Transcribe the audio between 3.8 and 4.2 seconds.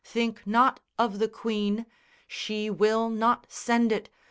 it!